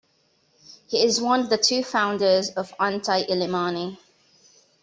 He 0.87 1.03
is 1.05 1.21
one 1.21 1.41
of 1.41 1.51
the 1.51 1.59
two 1.59 1.83
founders 1.83 2.49
of 2.49 2.73
Inti-Illimani. 2.79 3.99